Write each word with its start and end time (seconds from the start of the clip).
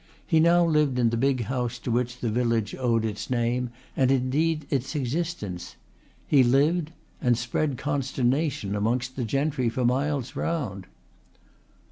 He 0.25 0.39
now 0.39 0.65
lived 0.65 0.97
in 0.97 1.11
the 1.11 1.15
big 1.15 1.43
house 1.43 1.77
to 1.77 1.91
which 1.91 2.21
the 2.21 2.31
village 2.31 2.73
owed 2.73 3.05
its 3.05 3.29
name 3.29 3.69
and 3.95 4.09
indeed 4.09 4.65
its 4.71 4.95
existence. 4.95 5.75
He 6.25 6.43
lived 6.43 6.91
and 7.21 7.37
spread 7.37 7.77
consternation 7.77 8.75
amongst 8.75 9.15
the 9.15 9.25
gentry 9.25 9.69
for 9.69 9.85
miles 9.85 10.35
round. 10.35 10.87